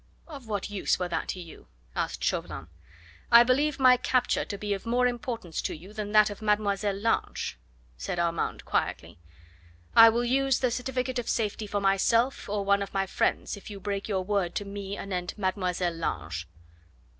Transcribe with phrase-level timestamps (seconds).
[0.27, 2.69] "Of what use were that to you?" asked Chauvelin.
[3.31, 6.95] "I believe my capture to be of more importance to you than that of Mademoiselle
[6.99, 7.59] Lange,"
[7.97, 9.19] said Armand quietly.
[9.95, 13.69] "I will use the certificate of safety for myself or one of my friends if
[13.69, 16.47] you break your word to me anent Mademoiselle Lange."